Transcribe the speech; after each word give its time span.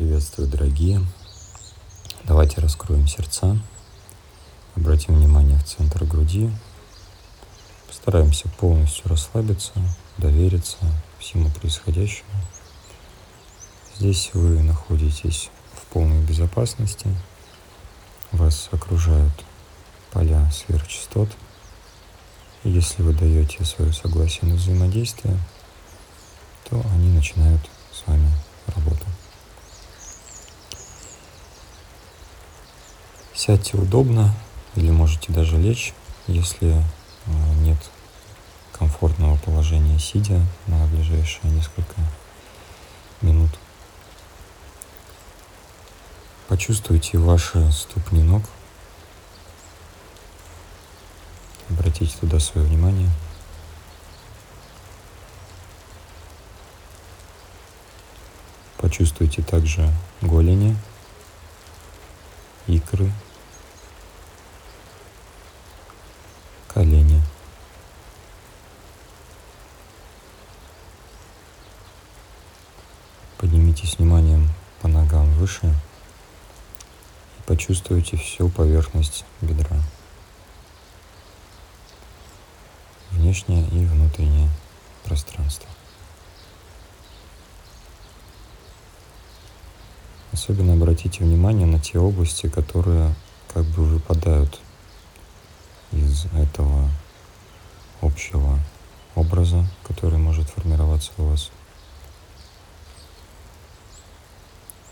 Приветствую, 0.00 0.48
дорогие. 0.48 1.04
Давайте 2.24 2.62
раскроем 2.62 3.06
сердца. 3.06 3.58
Обратим 4.74 5.16
внимание 5.16 5.58
в 5.58 5.64
центр 5.64 6.06
груди. 6.06 6.50
Постараемся 7.86 8.48
полностью 8.48 9.10
расслабиться, 9.10 9.72
довериться 10.16 10.78
всему 11.18 11.50
происходящему. 11.50 12.30
Здесь 13.98 14.30
вы 14.32 14.62
находитесь 14.62 15.50
в 15.74 15.84
полной 15.92 16.24
безопасности. 16.24 17.14
Вас 18.32 18.70
окружают 18.72 19.44
поля 20.12 20.50
сверхчастот. 20.50 21.28
И 22.64 22.70
если 22.70 23.02
вы 23.02 23.12
даете 23.12 23.66
свое 23.66 23.92
согласие 23.92 24.50
на 24.50 24.54
взаимодействие, 24.54 25.36
то 26.70 26.82
они 26.94 27.10
начинают 27.10 27.60
с 27.92 28.06
вами 28.06 28.30
работу. 28.74 29.04
Сядьте 33.40 33.78
удобно 33.78 34.34
или 34.76 34.90
можете 34.90 35.32
даже 35.32 35.56
лечь, 35.56 35.94
если 36.26 36.72
э, 36.74 36.82
нет 37.62 37.78
комфортного 38.72 39.38
положения 39.38 39.98
сидя 39.98 40.42
на 40.66 40.84
ближайшие 40.88 41.50
несколько 41.50 41.94
минут. 43.22 43.48
Почувствуйте 46.48 47.16
ваши 47.16 47.72
ступни 47.72 48.22
ног. 48.22 48.42
Обратите 51.70 52.14
туда 52.20 52.38
свое 52.40 52.66
внимание– 52.66 53.08
Почувствуйте 58.76 59.40
также 59.40 59.90
голени, 60.20 60.74
икры, 62.66 63.12
колени. 66.72 67.20
Поднимитесь 73.38 73.98
вниманием 73.98 74.48
по 74.80 74.88
ногам 74.88 75.30
выше 75.32 75.66
и 77.38 77.42
почувствуйте 77.46 78.16
всю 78.16 78.48
поверхность 78.48 79.24
бедра. 79.40 79.76
Внешнее 83.10 83.66
и 83.68 83.84
внутреннее 83.84 84.48
пространство. 85.04 85.68
Особенно 90.32 90.74
обратите 90.74 91.24
внимание 91.24 91.66
на 91.66 91.80
те 91.80 91.98
области, 91.98 92.48
которые 92.48 93.14
как 93.52 93.64
бы 93.64 93.84
выпадают 93.84 94.60
из 95.92 96.26
этого 96.26 96.88
общего 98.00 98.58
образа, 99.14 99.66
который 99.84 100.18
может 100.18 100.48
формироваться 100.48 101.12
у 101.18 101.24
вас. 101.24 101.50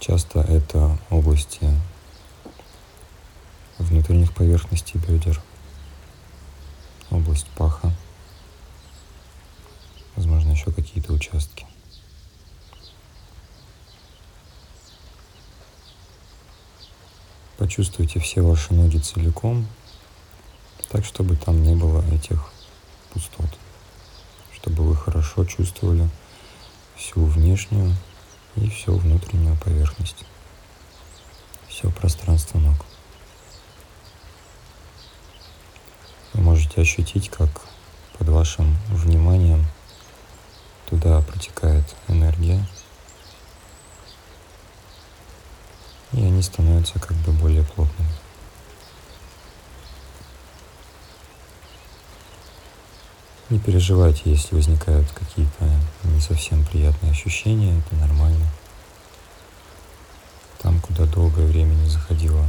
Часто 0.01 0.41
это 0.41 0.99
области 1.11 1.69
внутренних 3.79 4.33
поверхностей 4.35 4.99
бедер, 5.01 5.41
область 7.11 7.47
паха, 7.57 7.93
возможно, 10.17 10.53
еще 10.53 10.73
какие-то 10.73 11.13
участки. 11.13 11.67
Почувствуйте 17.57 18.21
все 18.21 18.41
ваши 18.41 18.73
ноги 18.73 18.99
целиком, 18.99 19.67
так, 20.89 21.05
чтобы 21.05 21.37
там 21.37 21.63
не 21.63 21.75
было 21.75 22.03
этих 22.13 22.51
пустот, 23.13 23.51
чтобы 24.55 24.85
вы 24.85 24.97
хорошо 24.97 25.45
чувствовали 25.45 26.09
всю 26.97 27.25
внешнюю 27.25 27.95
и 28.57 28.69
всю 28.71 28.97
внутреннюю 28.97 29.57
поверхность, 29.59 30.25
все 31.69 31.91
пространство 31.91 32.59
ног. 32.59 32.77
Вы 36.33 36.43
можете 36.43 36.81
ощутить, 36.81 37.29
как 37.31 37.51
под 38.19 38.29
вашим 38.29 38.77
вниманием 38.89 39.65
туда 40.87 41.21
протекает 41.21 41.85
энергия, 42.09 42.67
и 46.13 46.19
они 46.19 46.43
становятся 46.43 46.99
как 46.99 47.17
бы 47.19 47.33
более 47.33 47.65
плотными. 47.65 48.11
Не 53.51 53.59
переживайте, 53.59 54.23
если 54.27 54.55
возникают 54.55 55.11
какие-то 55.13 55.71
не 56.05 56.21
совсем 56.21 56.67
приятные 56.67 57.13
ощущения, 57.13 57.79
это 57.79 57.95
нормально. 57.95 58.47
Там, 60.59 60.79
куда 60.81 61.07
долгое 61.07 61.47
время 61.47 61.73
не 61.73 61.89
заходило 61.89 62.47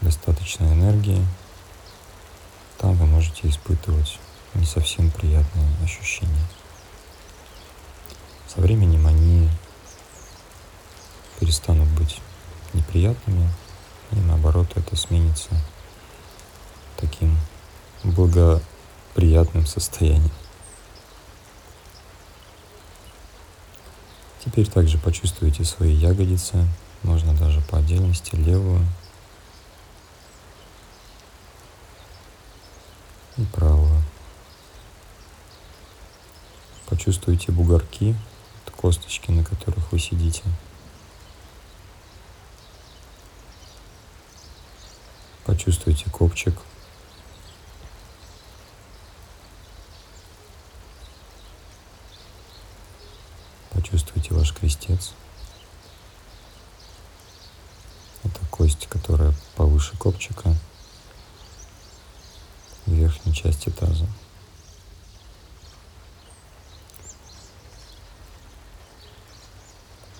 достаточно 0.00 0.64
энергии, 0.64 1.22
там 2.78 2.94
вы 2.94 3.04
можете 3.04 3.46
испытывать 3.46 4.18
не 4.54 4.64
совсем 4.64 5.10
приятные 5.10 5.68
ощущения. 5.84 6.46
Со 8.48 8.62
временем 8.62 9.06
они 9.06 9.50
перестанут 11.38 11.88
быть 11.88 12.22
неприятными, 12.72 13.50
и 14.12 14.16
наоборот 14.16 14.68
это 14.76 14.96
сменится 14.96 15.50
таким 16.96 17.36
благоприятным 19.12 19.66
состоянием. 19.66 20.30
Теперь 24.44 24.68
также 24.68 24.98
почувствуйте 24.98 25.64
свои 25.64 25.92
ягодицы, 25.92 26.66
можно 27.02 27.34
даже 27.34 27.60
по 27.62 27.78
отдельности 27.78 28.34
левую 28.34 28.84
и 33.36 33.44
правую. 33.44 34.02
Почувствуйте 36.86 37.52
бугорки, 37.52 38.16
косточки, 38.76 39.30
на 39.30 39.44
которых 39.44 39.92
вы 39.92 39.98
сидите. 39.98 40.42
Почувствуйте 45.44 46.10
копчик. 46.10 46.54
Почувствуйте 53.92 54.32
ваш 54.32 54.54
крестец. 54.54 55.12
Это 58.24 58.38
кость, 58.50 58.86
которая 58.86 59.34
повыше 59.54 59.96
копчика 59.98 60.54
в 62.86 62.92
верхней 62.92 63.34
части 63.34 63.70
таза. 63.70 64.06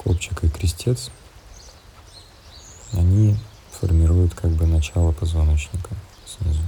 Копчик 0.04 0.42
и 0.44 0.48
крестец, 0.48 1.10
они 2.92 3.36
формирует 3.70 4.34
как 4.34 4.50
бы 4.50 4.66
начало 4.66 5.12
позвоночника 5.12 5.90
снизу. 6.26 6.62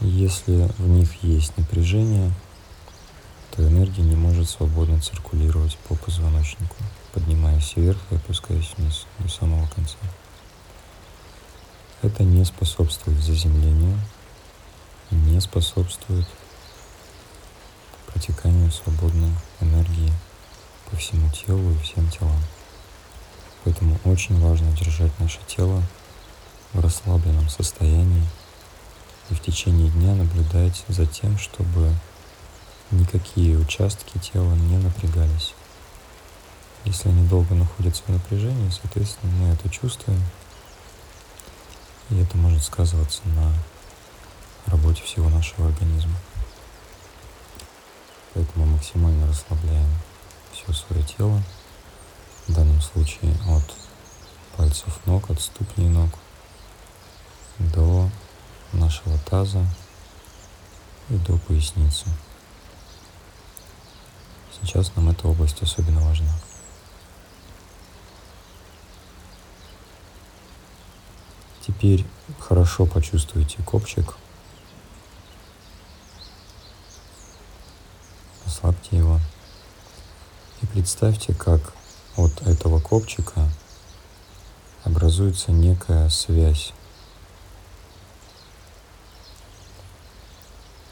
Если 0.00 0.68
в 0.78 0.88
них 0.88 1.22
есть 1.22 1.56
напряжение, 1.56 2.30
то 3.52 3.66
энергия 3.66 4.02
не 4.02 4.16
может 4.16 4.50
свободно 4.50 5.00
циркулировать 5.00 5.78
по 5.88 5.94
позвоночнику, 5.94 6.76
поднимаясь 7.12 7.74
вверх 7.76 7.98
и 8.10 8.16
опускаясь 8.16 8.72
вниз 8.76 9.06
до 9.18 9.28
самого 9.28 9.66
конца. 9.68 9.96
Это 12.02 12.24
не 12.24 12.44
способствует 12.44 13.22
заземлению, 13.22 13.98
не 15.10 15.40
способствует 15.40 16.26
протеканию 18.06 18.72
свободной 18.72 19.30
энергии 19.60 20.12
по 20.92 20.98
всему 20.98 21.30
телу 21.30 21.72
и 21.72 21.78
всем 21.78 22.08
телам. 22.10 22.38
Поэтому 23.64 23.98
очень 24.04 24.38
важно 24.38 24.70
держать 24.72 25.18
наше 25.18 25.38
тело 25.46 25.82
в 26.74 26.80
расслабленном 26.80 27.48
состоянии 27.48 28.26
и 29.30 29.34
в 29.34 29.40
течение 29.40 29.88
дня 29.88 30.14
наблюдать 30.14 30.84
за 30.88 31.06
тем, 31.06 31.38
чтобы 31.38 31.94
никакие 32.90 33.56
участки 33.56 34.18
тела 34.18 34.52
не 34.52 34.76
напрягались. 34.76 35.54
Если 36.84 37.08
они 37.08 37.26
долго 37.26 37.54
находятся 37.54 38.02
в 38.02 38.10
напряжении, 38.10 38.70
соответственно, 38.70 39.32
мы 39.32 39.48
это 39.48 39.70
чувствуем, 39.70 40.20
и 42.10 42.18
это 42.18 42.36
может 42.36 42.62
сказываться 42.64 43.22
на 43.24 43.50
работе 44.66 45.02
всего 45.04 45.30
нашего 45.30 45.68
организма. 45.68 46.16
Поэтому 48.34 48.66
максимально 48.66 49.26
расслабляем 49.26 49.88
все 50.62 50.72
свое 50.72 51.02
тело, 51.02 51.42
случае 52.80 53.34
от 53.48 53.74
пальцев 54.56 54.98
ног, 55.06 55.30
от 55.30 55.40
ступней 55.40 55.88
ног 55.88 56.10
до 57.58 58.10
нашего 58.72 59.18
таза 59.18 59.64
и 61.08 61.14
до 61.14 61.38
поясницы. 61.38 62.06
Сейчас 64.60 64.94
нам 64.94 65.10
эта 65.10 65.26
область 65.26 65.62
особенно 65.62 66.00
важна. 66.00 66.32
Теперь 71.66 72.04
хорошо 72.38 72.86
почувствуйте 72.86 73.62
копчик. 73.62 74.16
Ослабьте 78.46 78.96
его. 78.96 79.18
Представьте, 80.72 81.34
как 81.34 81.74
от 82.16 82.40
этого 82.46 82.80
копчика 82.80 83.46
образуется 84.84 85.52
некая 85.52 86.08
связь. 86.08 86.72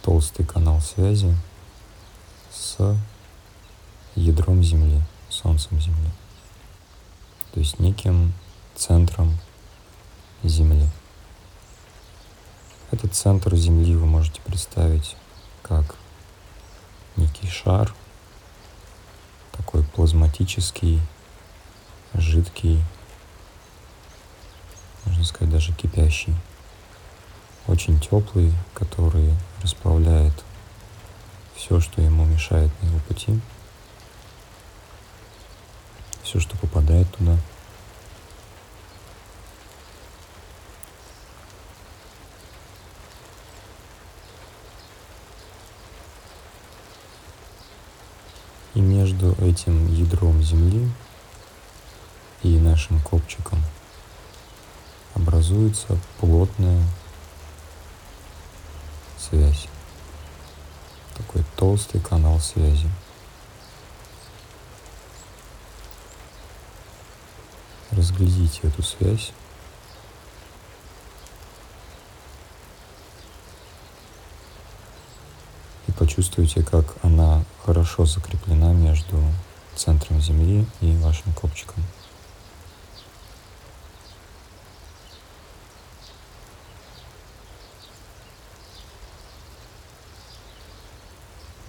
Толстый 0.03 0.45
канал 0.45 0.83
связи 0.83 1.35
с 2.53 2.77
ядром 4.17 4.63
Земли, 4.63 5.01
Солнцем 5.31 5.81
Земли. 5.81 6.11
То 7.55 7.61
есть 7.61 7.79
неким 7.79 8.35
центром 8.77 9.39
Земли. 10.43 10.87
Этот 12.91 13.15
центр 13.15 13.57
Земли 13.57 13.97
вы 13.97 14.05
можете 14.05 14.43
представить 14.43 15.17
как 15.63 15.97
некий 17.17 17.49
шар, 17.49 17.95
плазматический, 20.01 20.99
жидкий, 22.15 22.83
можно 25.05 25.25
сказать, 25.25 25.53
даже 25.53 25.75
кипящий, 25.75 26.35
очень 27.67 28.01
теплый, 28.01 28.51
который 28.73 29.35
расплавляет 29.61 30.33
все, 31.55 31.81
что 31.81 32.01
ему 32.01 32.25
мешает 32.25 32.71
на 32.81 32.87
его 32.87 32.99
пути, 33.01 33.39
все, 36.23 36.41
что 36.41 36.57
попадает 36.57 37.15
туда– 37.15 37.37
И 48.75 48.81
между 49.11 49.33
этим 49.45 49.93
ядром 49.93 50.43
Земли 50.43 50.89
и 52.43 52.59
нашим 52.59 53.01
копчиком 53.01 53.61
образуется 55.15 55.99
плотная 56.21 56.81
связь. 59.19 59.67
Такой 61.17 61.45
толстый 61.57 62.01
канал 62.01 62.39
связи. 62.39 62.89
Разглядите 67.91 68.61
эту 68.63 68.83
связь 68.83 69.33
почувствуйте, 76.01 76.63
как 76.63 76.97
она 77.03 77.45
хорошо 77.65 78.07
закреплена 78.07 78.73
между 78.73 79.23
центром 79.77 80.21
Земли 80.21 80.67
и 80.81 80.97
вашим 80.97 81.33
копчиком. 81.33 81.83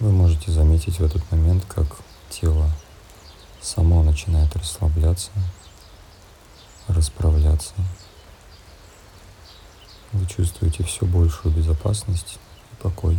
Вы 0.00 0.10
можете 0.10 0.50
заметить 0.50 0.98
в 0.98 1.04
этот 1.04 1.30
момент, 1.30 1.64
как 1.66 1.86
тело 2.28 2.68
само 3.60 4.02
начинает 4.02 4.54
расслабляться, 4.56 5.30
расправляться. 6.88 7.74
Вы 10.12 10.26
чувствуете 10.26 10.82
все 10.82 11.06
большую 11.06 11.54
безопасность 11.54 12.38
и 12.72 12.82
покой. 12.82 13.18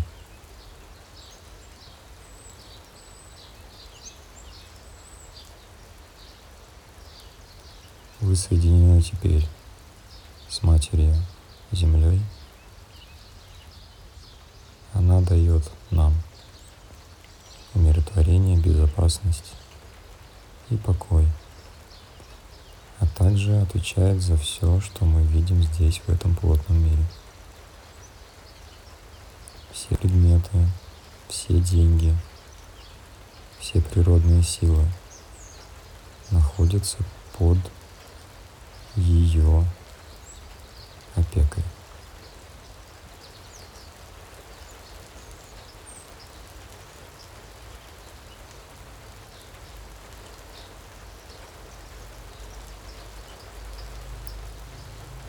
Вы 8.34 8.38
соединены 8.38 9.00
теперь 9.00 9.48
с 10.50 10.64
Матерью 10.64 11.16
Землей. 11.72 12.20
Она 14.92 15.22
дает 15.22 15.70
нам 15.92 16.16
умиротворение, 17.76 18.58
безопасность 18.58 19.54
и 20.72 20.78
покой, 20.78 21.28
а 23.00 23.06
также 23.06 23.62
отвечает 23.62 24.24
за 24.24 24.36
все, 24.36 24.82
что 24.82 25.06
мы 25.06 25.22
видим 25.22 25.62
здесь, 25.62 26.00
в 26.00 26.10
этом 26.10 26.36
плотном 26.36 26.84
мире. 26.84 27.06
Все 29.72 29.96
предметы, 29.96 30.68
все 31.30 31.60
деньги, 31.60 32.18
все 33.60 33.80
природные 33.80 34.42
силы 34.42 34.88
находятся 36.32 36.98
под 37.38 37.60
ее 38.96 39.66
опекой. 41.16 41.64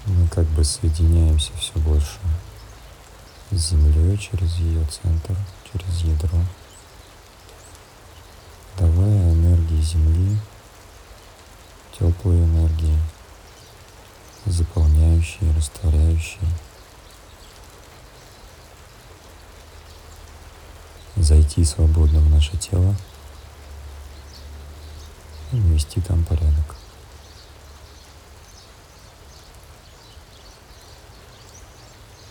Мы 0.06 0.28
как 0.28 0.44
бы 0.49 0.62
соединяемся 0.64 1.52
все 1.55 1.72
больше 1.78 2.19
с 3.50 3.70
Землей 3.70 4.19
через 4.19 4.56
ее 4.56 4.84
центр, 4.87 5.34
через 5.72 6.02
ядро, 6.02 6.40
давая 8.78 9.32
энергии 9.32 9.81
Земли, 9.81 10.37
теплые 11.99 12.44
энергии, 12.44 12.99
заполняющие, 14.46 15.52
растворяющие. 15.54 16.48
Зайти 21.16 21.64
свободно 21.64 22.20
в 22.20 22.30
наше 22.30 22.56
тело 22.56 22.94
и 25.52 25.56
ввести 25.56 26.00
там 26.00 26.24
порядок. 26.24 26.76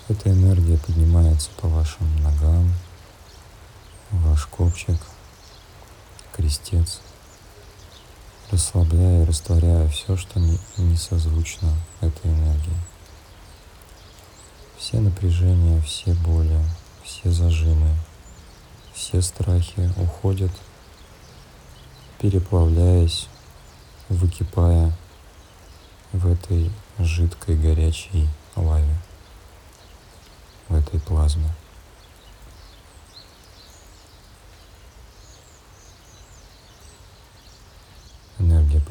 Эта 0.10 0.32
энергия 0.32 0.77
поднимается 0.77 1.50
по 1.58 1.67
вашим 1.67 2.22
ногам, 2.22 2.74
ваш 4.12 4.46
копчик, 4.48 5.00
крестец– 6.34 7.00
расслабляя 8.54 9.24
и 9.24 9.26
растворяя 9.26 9.88
все, 9.90 10.16
что 10.16 10.40
не, 10.40 10.60
не 10.78 10.96
созвучно 10.96 11.74
этой 12.02 12.32
энергии. 12.32 12.78
Все 14.78 15.00
напряжения, 15.00 15.82
все 15.82 16.14
боли, 16.14 16.60
все 17.04 17.32
зажимы, 17.32 17.90
все 18.94 19.24
страхи 19.24 19.92
уходят, 19.98 20.52
переплавляясь, 22.20 23.28
выкипая 24.10 24.96
в 26.12 26.32
этой 26.32 26.72
жидкой 27.00 27.58
горячей 27.58 28.30
лаве, 28.56 28.98
в 30.70 30.76
этой 30.76 31.00
плазме. 31.00 31.50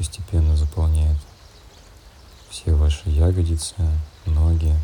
Постепенно 0.03 0.57
заполняет 0.57 1.15
все 2.49 2.73
ваши 2.73 3.09
ягодицы, 3.09 3.73
ноги, 4.25 4.77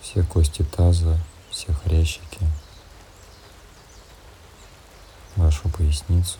все 0.00 0.22
кости 0.22 0.62
таза, 0.62 1.20
все 1.50 1.74
хрящики, 1.74 2.40
вашу 5.36 5.68
поясницу, 5.68 6.38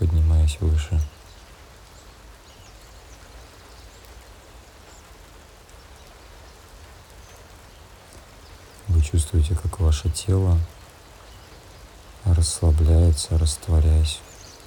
поднимаясь 0.00 0.58
выше. 0.58 1.00
Вы 8.88 9.00
чувствуете, 9.02 9.54
как 9.54 9.78
ваше 9.78 10.10
тело 10.10 10.58
расслабляется, 12.24 13.38
растворяясь 13.38 14.20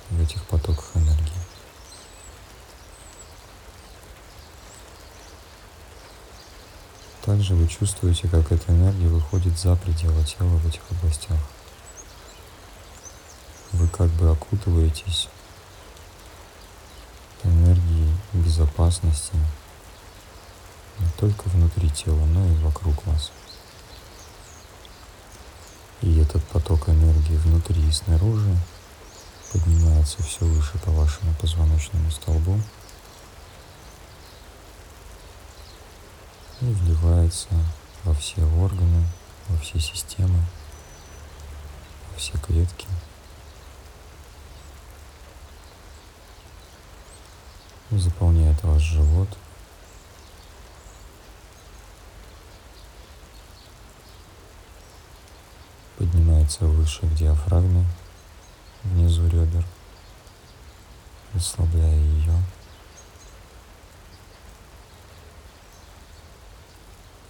в 0.09 0.21
этих 0.21 0.43
потоках 0.45 0.91
энергии. 0.95 1.47
Также 7.23 7.55
вы 7.55 7.67
чувствуете, 7.67 8.27
как 8.29 8.51
эта 8.51 8.71
энергия 8.71 9.07
выходит 9.07 9.57
за 9.57 9.75
пределы 9.75 10.23
тела 10.23 10.47
в 10.47 10.67
этих 10.67 10.81
областях. 10.91 11.39
Вы 13.73 13.87
как 13.89 14.09
бы 14.11 14.31
окутываетесь 14.31 15.27
энергией 17.43 18.15
безопасности 18.31 19.33
не 20.99 21.07
только 21.19 21.49
внутри 21.49 21.89
тела, 21.89 22.25
но 22.25 22.47
и 22.47 22.55
вокруг 22.59 23.05
вас. 23.05 23.31
И 26.01 26.19
этот 26.19 26.43
поток 26.45 26.89
энергии 26.89 27.37
внутри 27.37 27.81
и 27.87 27.91
снаружи 27.91 28.55
поднимается 29.51 30.21
все 30.21 30.45
выше 30.45 30.77
по 30.79 30.91
вашему 30.91 31.33
позвоночному 31.41 32.11
столбу 32.11 32.59
и 36.61 36.65
вливается 36.65 37.49
во 38.03 38.13
все 38.13 38.43
органы, 38.43 39.07
во 39.47 39.57
все 39.57 39.79
системы, 39.79 40.39
во 42.11 42.17
все 42.17 42.37
клетки. 42.37 42.87
Заполняет 47.89 48.61
ваш 48.63 48.81
живот– 48.83 49.29
поднимается 56.47 56.65
выше 56.65 57.01
к 57.01 57.13
диафрагме, 57.15 57.85
внизу 58.83 59.27
ребер, 59.27 59.63
расслабляя 61.33 61.95
ее. 61.95 62.33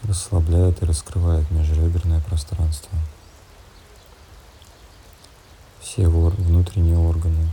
Расслабляет 0.03 0.81
и 0.81 0.85
раскрывает 0.85 1.49
межреберное 1.51 2.21
пространство. 2.21 2.97
Все 5.81 6.07
внутренние 6.07 6.97
органы 6.97 7.49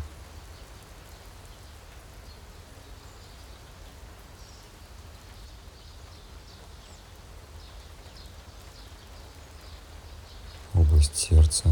область 10.95 11.17
сердца. 11.17 11.69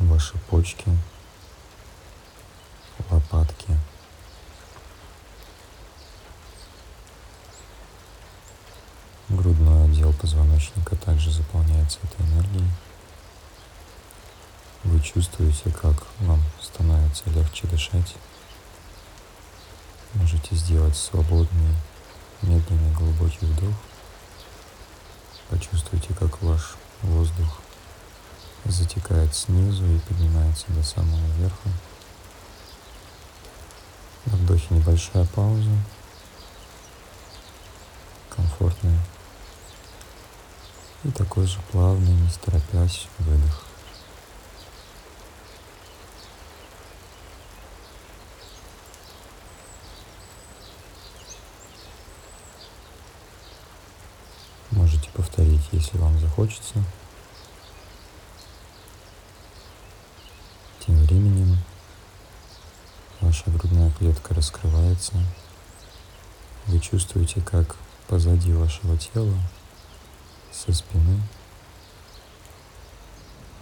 Ваши 0.00 0.36
почки, 0.50 0.84
лопатки. 3.08 3.78
Грудной 9.28 9.84
отдел 9.84 10.12
позвоночника 10.12 10.96
также 10.96 11.30
заполняется 11.30 12.00
этой 12.02 12.26
энергией. 12.26 12.68
Вы 14.82 15.00
чувствуете, 15.00 15.70
как 15.70 16.02
вам 16.20 16.42
становится 16.60 17.30
легче 17.30 17.66
дышать. 17.68 18.16
Можете 20.24 20.56
сделать 20.56 20.96
свободный, 20.96 21.76
медленный, 22.40 22.94
глубокий 22.94 23.44
вдох. 23.44 23.74
Почувствуйте, 25.50 26.14
как 26.14 26.40
ваш 26.40 26.76
воздух 27.02 27.60
затекает 28.64 29.34
снизу 29.34 29.84
и 29.84 29.98
поднимается 29.98 30.64
до 30.68 30.82
самого 30.82 31.26
верха. 31.36 31.68
На 34.24 34.38
вдохе 34.38 34.64
небольшая 34.70 35.26
пауза. 35.26 35.68
Комфортная. 38.34 38.98
И 41.04 41.10
такой 41.10 41.46
же 41.46 41.60
плавный, 41.70 42.14
не 42.14 42.30
торопясь, 42.42 43.08
выдох. 43.18 43.73
Если 55.74 55.98
вам 55.98 56.18
захочется. 56.18 56.82
Тем 60.86 60.96
временем 61.04 61.58
ваша 63.20 63.50
грудная 63.50 63.90
клетка 63.90 64.34
раскрывается. 64.34 65.14
Вы 66.66 66.78
чувствуете, 66.78 67.40
как 67.40 67.76
позади 68.06 68.52
вашего 68.52 68.96
тела, 68.96 69.36
со 70.52 70.72
спины, 70.72 71.20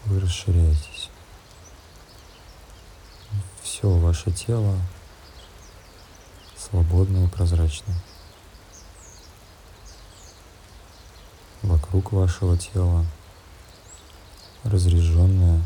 вы 0.05 0.21
расширяетесь. 0.21 1.09
Все 3.63 3.89
ваше 3.89 4.31
тело 4.31 4.77
свободно 6.57 7.25
и 7.25 7.29
прозрачно. 7.29 7.95
Вокруг 11.63 12.13
вашего 12.13 12.59
тела 12.59 13.07
разреженное 14.65 15.63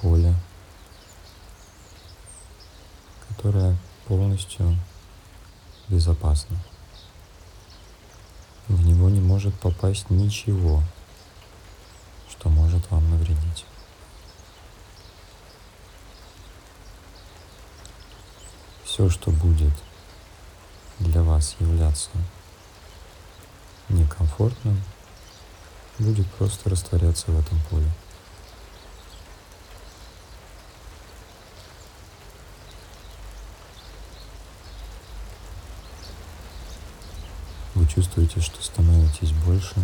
поле, 0.00 0.34
которое 3.28 3.76
полностью 4.06 4.76
безопасно. 5.88 6.56
В 8.68 8.86
него 8.86 9.10
не 9.10 9.20
может 9.20 9.58
попасть 9.60 10.10
ничего, 10.10 10.82
что 12.28 12.48
может 12.48 12.90
вам 12.90 13.10
навредить. 13.10 13.66
Все, 18.84 19.08
что 19.08 19.30
будет 19.30 19.72
для 20.98 21.22
вас 21.22 21.56
являться 21.58 22.10
некомфортным, 23.90 24.82
будет 25.98 26.30
просто 26.32 26.70
растворяться 26.70 27.30
в 27.30 27.38
этом 27.38 27.60
поле. 27.68 27.90
Вы 37.74 37.86
чувствуете, 37.86 38.40
что 38.40 38.62
становитесь 38.62 39.32
больше. 39.32 39.74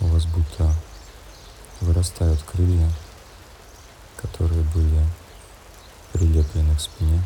У 0.00 0.06
вас 0.06 0.26
будто 0.26 0.72
вырастают 1.80 2.42
крылья, 2.42 2.88
которые 4.16 4.62
были 4.62 5.04
прилеплены 6.12 6.74
к 6.76 6.80
спине, 6.80 7.22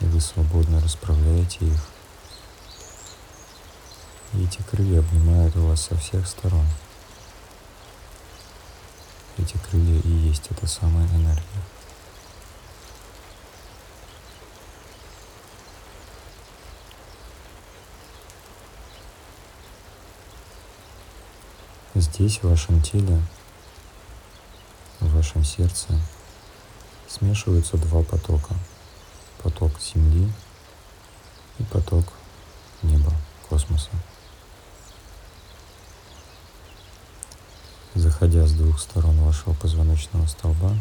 и 0.00 0.04
вы 0.06 0.20
свободно 0.20 0.80
расправляете 0.80 1.66
их 1.66 1.80
и 4.34 4.44
эти 4.44 4.62
крылья 4.62 5.00
обнимают 5.00 5.54
вас 5.56 5.82
со 5.82 5.96
всех 5.96 6.26
сторон. 6.26 6.66
Эти 9.38 9.56
крылья 9.58 10.00
и 10.00 10.08
есть 10.08 10.46
эта 10.50 10.66
самая 10.66 11.06
энергия. 11.08 11.42
Здесь, 21.94 22.38
в 22.38 22.48
вашем 22.48 22.80
теле, 22.80 23.20
в 25.00 25.14
вашем 25.14 25.44
сердце 25.44 25.88
смешиваются 27.06 27.76
два 27.76 28.02
потока. 28.02 28.54
Поток 29.42 29.72
Земли 29.80 30.30
и 31.58 31.62
поток 31.64 32.06
неба, 32.82 33.12
космоса. 33.48 33.90
заходя 37.94 38.46
с 38.46 38.52
двух 38.52 38.80
сторон 38.80 39.20
вашего 39.20 39.52
позвоночного 39.54 40.26
столба, 40.26 40.74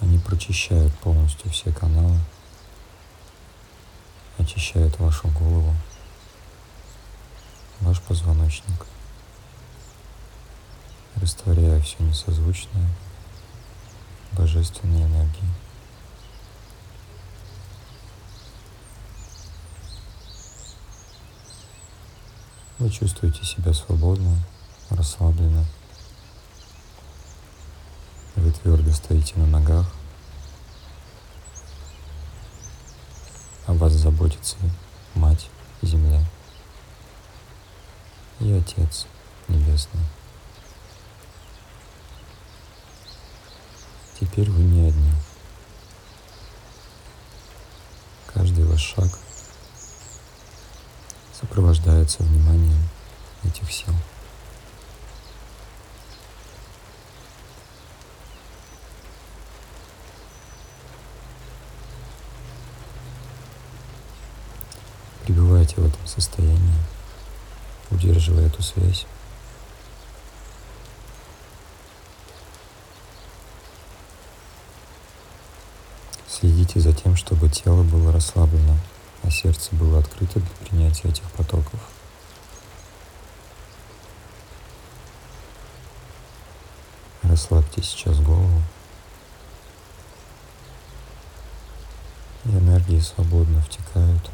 они 0.00 0.18
прочищают 0.18 0.94
полностью 0.96 1.50
все 1.50 1.72
каналы, 1.72 2.18
очищают 4.38 4.98
вашу 4.98 5.28
голову, 5.28 5.74
ваш 7.80 8.00
позвоночник, 8.00 8.86
растворяя 11.16 11.80
все 11.80 12.02
несозвучное 12.02 12.88
божественной 14.32 15.02
энергии. 15.02 15.48
Вы 22.78 22.90
чувствуете 22.90 23.44
себя 23.44 23.72
свободно, 23.72 24.36
расслабленно. 24.94 25.64
Вы 28.36 28.50
твердо 28.50 28.90
стоите 28.92 29.34
на 29.36 29.46
ногах. 29.46 29.86
О 33.66 33.74
вас 33.74 33.92
заботится 33.92 34.56
Мать 35.14 35.48
Земля 35.82 36.24
и 38.40 38.52
Отец 38.52 39.06
Небесный. 39.48 40.00
Теперь 44.18 44.50
вы 44.50 44.62
не 44.62 44.88
одни. 44.88 45.12
Каждый 48.32 48.64
ваш 48.64 48.80
шаг 48.80 49.08
сопровождается 51.32 52.22
вниманием 52.22 52.88
этих 53.44 53.70
сил. 53.70 53.92
Пребывайте 65.72 65.80
в 65.80 65.86
этом 65.86 66.06
состоянии, 66.06 66.82
удерживая 67.90 68.46
эту 68.46 68.62
связь. 68.62 69.06
Следите 76.28 76.80
за 76.80 76.92
тем, 76.92 77.16
чтобы 77.16 77.48
тело 77.48 77.82
было 77.82 78.12
расслаблено, 78.12 78.76
а 79.22 79.30
сердце 79.30 79.74
было 79.74 79.98
открыто 79.98 80.40
для 80.40 80.66
принятия 80.66 81.08
этих 81.08 81.24
потоков. 81.32 81.80
Расслабьте 87.22 87.82
сейчас 87.82 88.18
голову. 88.18 88.62
И 92.44 92.48
энергии 92.48 92.98
свободно 92.98 93.62
втекают, 93.62 94.30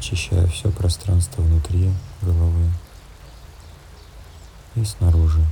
очищая 0.00 0.46
все 0.46 0.70
пространство 0.70 1.42
внутри 1.42 1.92
головы 2.22 2.70
и 4.74 4.82
снаружи. 4.82 5.44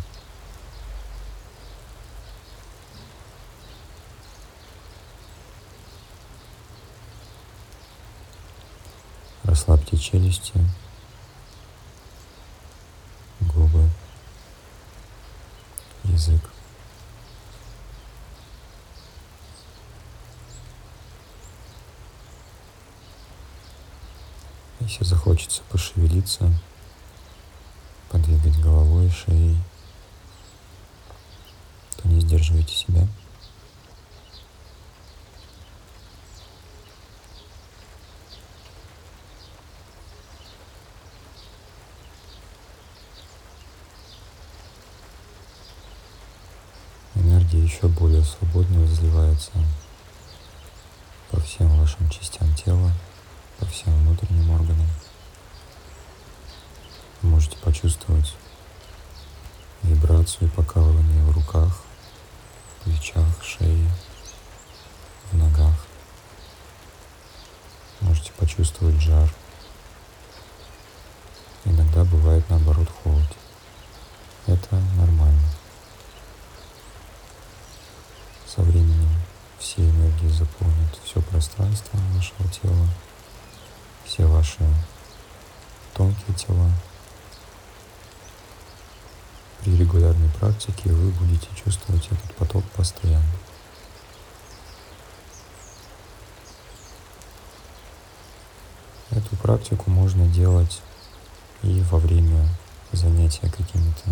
Расслабьте 9.45 9.99
челюсти, 9.99 10.55
губы, 13.40 13.87
язык. 16.05 16.40
Если 24.88 25.04
захочется 25.04 25.61
пошевелиться, 25.68 26.50
подвигать 28.11 28.59
головой, 28.59 29.11
шеей, 29.11 29.59
то 31.99 32.09
не 32.09 32.23
сдерживайте 32.23 32.75
себя. 32.75 33.07
энергия 47.15 47.63
еще 47.63 47.89
более 47.89 48.25
свободно 48.25 48.84
разливается 48.84 49.50
по 51.30 51.39
всем 51.41 51.69
вашим 51.78 52.08
частям 52.08 52.54
тела, 52.54 52.91
по 53.58 53.66
всем 53.66 53.92
внутренним 54.00 54.50
органам. 54.50 54.86
Вы 57.23 57.30
можете 57.30 57.56
почувствовать 57.58 58.34
вибрацию 59.82 60.50
покалывание 60.50 61.25
в 61.25 61.32
руках, 61.32 61.82
плечах, 62.84 63.26
шее, 63.42 63.90
в 65.32 65.36
ногах. 65.36 65.75
Можете 68.00 68.32
почувствовать 68.32 69.00
жар. 69.00 69.28
Иногда 71.64 72.04
бывает 72.04 72.49
наоборот 72.49 72.88
холод. 73.02 73.36
Это 74.47 74.76
нормально. 74.97 75.49
Со 78.47 78.62
временем 78.62 79.10
все 79.58 79.82
энергии 79.82 80.28
заполнят 80.28 80.99
все 81.04 81.21
пространство 81.21 81.99
вашего 82.14 82.49
тела, 82.49 82.88
все 84.08 84.25
ваши 84.25 84.58
тонкие 85.92 86.34
тела. 86.34 86.71
При 89.60 89.76
регулярной 89.76 90.30
практике 90.30 90.90
вы 90.90 91.10
будете 91.10 91.47
чувствовать 91.62 92.06
этот 92.06 92.34
поток 92.36 92.64
постоянно. 92.71 93.23
Эту 99.10 99.36
практику 99.36 99.90
можно 99.90 100.26
делать 100.26 100.80
и 101.62 101.80
во 101.90 101.99
время 101.99 102.49
занятия 102.92 103.50
какими-то 103.50 104.10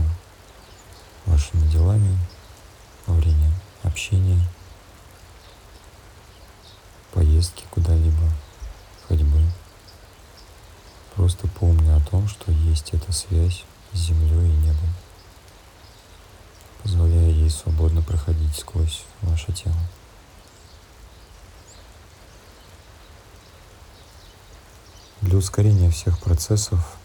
вашими 1.24 1.66
делами, 1.68 2.18
во 3.06 3.14
время 3.14 3.50
общения, 3.82 4.40
поездки 7.12 7.64
куда-либо, 7.70 8.30
ходьбы. 9.08 9.40
Просто 11.16 11.48
помня 11.48 11.96
о 11.96 12.00
том, 12.00 12.28
что 12.28 12.52
есть 12.52 12.90
эта 12.92 13.10
связь 13.10 13.64
с 13.92 13.98
землей 13.98 14.48
и 14.50 14.56
небом, 14.58 14.94
позволяя 16.82 17.30
ей 17.30 17.50
свободно 17.50 18.02
проходить 18.02 18.54
сквозь 18.54 19.04
ваше 19.22 19.52
тело. 19.52 19.74
Для 25.22 25.38
ускорения 25.38 25.90
всех 25.90 26.20
процессов 26.20 26.96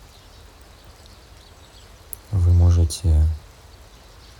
вы 2.32 2.52
можете 2.52 3.26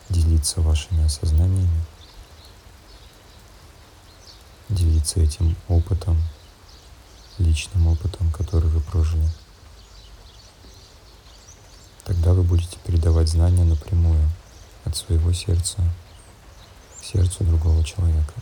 делиться 0.10 0.62
вашими 0.62 1.06
осознаниями 1.06 1.86
делиться 4.72 5.20
этим 5.20 5.56
опытом, 5.68 6.22
личным 7.38 7.88
опытом, 7.88 8.32
который 8.32 8.70
вы 8.70 8.82
прожили. 8.82 9.28
Тогда 12.04 12.34
вы 12.34 12.44
будете 12.44 12.78
передавать 12.86 13.30
знания 13.30 13.64
напрямую 13.64 14.30
от 14.86 14.98
своего 14.98 15.32
сердца 15.34 15.78
к 17.00 17.04
сердцу 17.04 17.44
другого 17.44 17.84
человека. 17.84 18.34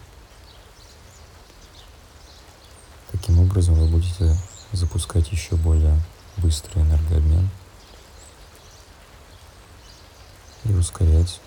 Таким 3.12 3.40
образом 3.40 3.76
вы 3.76 3.88
будете 3.88 4.38
запускать 4.72 5.32
еще 5.32 5.56
более 5.56 6.00
быстрый 6.38 6.84
энергообмен 6.84 7.50
и 10.66 10.74
ускорять 10.74 11.42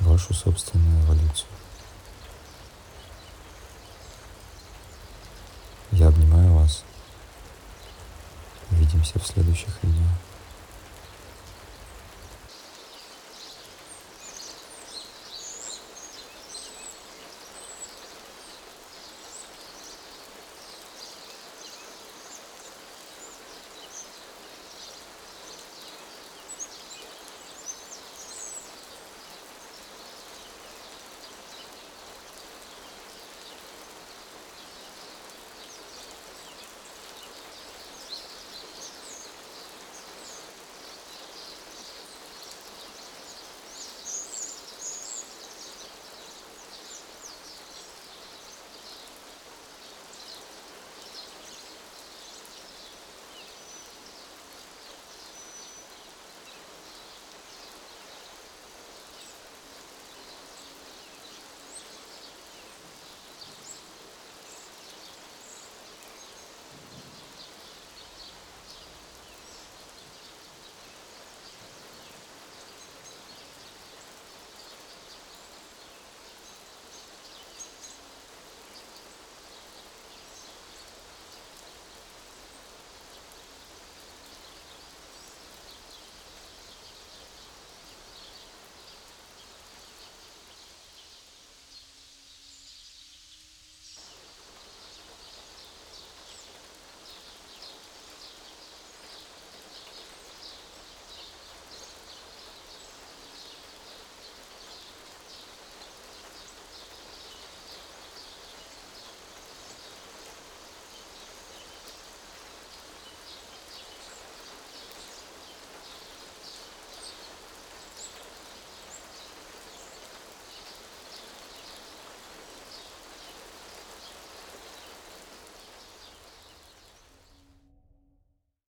вашу 0.00 0.34
собственную 0.34 1.04
эволюцию. 1.04 1.48
Я 5.92 6.08
обнимаю 6.08 6.54
вас. 6.54 6.84
Увидимся 8.70 9.18
в 9.18 9.26
следующих 9.26 9.82
видео. 9.82 10.29